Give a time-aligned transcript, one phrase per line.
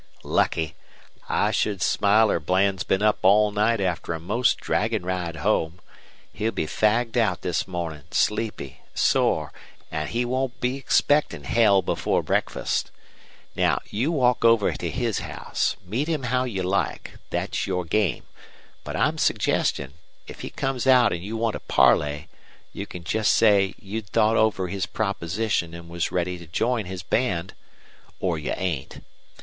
[0.23, 0.73] "Lucky!
[1.29, 5.79] I should smiler Bland's been up all night after a most draggin' ride home.
[6.33, 9.53] He'll be fagged out this mornin', sleepy, sore,
[9.91, 12.89] an' he won't be expectin' hell before breakfast.
[13.55, 15.75] Now, you walk over to his house.
[15.85, 17.19] Meet him how you like.
[17.29, 18.23] Thet's your game.
[18.83, 19.93] But I'm suggestin',
[20.25, 22.27] if he comes out an' you want to parley,
[22.73, 27.03] you can jest say you'd thought over his proposition an' was ready to join his
[27.03, 27.53] band,
[28.19, 29.01] or you ain't.